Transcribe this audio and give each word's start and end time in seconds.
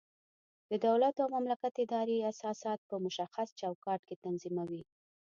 د 0.69 0.71
دولت 0.87 1.15
او 1.23 1.27
مملکت 1.35 1.73
ادارې 1.85 2.25
اساسات 2.31 2.79
په 2.89 2.95
مشخص 3.05 3.47
چوکاټ 3.59 3.99
کې 4.07 4.15
تنظیموي. 4.23 4.83